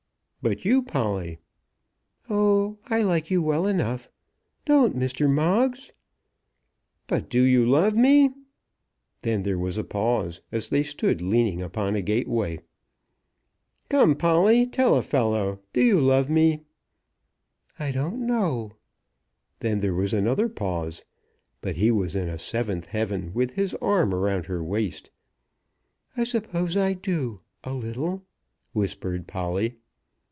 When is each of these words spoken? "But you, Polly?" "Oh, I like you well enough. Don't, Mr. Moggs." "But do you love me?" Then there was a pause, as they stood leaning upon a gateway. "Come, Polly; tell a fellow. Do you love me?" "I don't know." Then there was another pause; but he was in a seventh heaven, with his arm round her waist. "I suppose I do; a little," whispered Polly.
"But 0.43 0.65
you, 0.65 0.81
Polly?" 0.81 1.37
"Oh, 2.27 2.79
I 2.87 3.03
like 3.03 3.29
you 3.29 3.43
well 3.43 3.67
enough. 3.67 4.09
Don't, 4.65 4.97
Mr. 4.97 5.29
Moggs." 5.29 5.91
"But 7.05 7.29
do 7.29 7.43
you 7.43 7.63
love 7.69 7.93
me?" 7.93 8.31
Then 9.21 9.43
there 9.43 9.59
was 9.59 9.77
a 9.77 9.83
pause, 9.83 10.41
as 10.51 10.69
they 10.69 10.81
stood 10.81 11.21
leaning 11.21 11.61
upon 11.61 11.93
a 11.95 12.01
gateway. 12.01 12.57
"Come, 13.89 14.15
Polly; 14.15 14.65
tell 14.65 14.95
a 14.95 15.03
fellow. 15.03 15.59
Do 15.73 15.81
you 15.83 15.99
love 16.01 16.27
me?" 16.27 16.63
"I 17.77 17.91
don't 17.91 18.25
know." 18.25 18.71
Then 19.59 19.79
there 19.79 19.93
was 19.93 20.11
another 20.11 20.49
pause; 20.49 21.05
but 21.61 21.75
he 21.75 21.91
was 21.91 22.15
in 22.15 22.27
a 22.27 22.39
seventh 22.39 22.87
heaven, 22.87 23.31
with 23.35 23.53
his 23.53 23.75
arm 23.75 24.11
round 24.11 24.47
her 24.47 24.63
waist. 24.63 25.11
"I 26.17 26.23
suppose 26.23 26.75
I 26.75 26.93
do; 26.93 27.41
a 27.63 27.73
little," 27.75 28.23
whispered 28.73 29.27
Polly. 29.27 29.75